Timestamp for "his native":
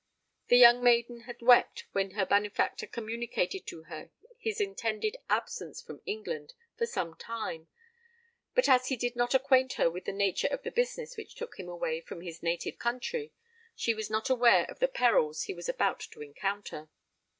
12.21-12.79